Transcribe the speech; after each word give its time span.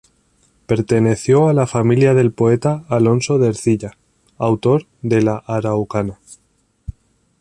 Perteneció 0.65 1.47
a 1.47 1.53
la 1.53 1.67
familia 1.67 2.15
del 2.15 2.31
poeta 2.33 2.83
Alonso 2.89 3.37
de 3.37 3.49
Ercilla, 3.49 3.95
autor 4.39 4.87
de 5.03 5.21
"La 5.21 5.43
Araucana". 5.45 6.17